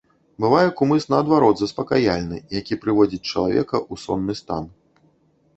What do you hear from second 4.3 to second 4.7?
стан.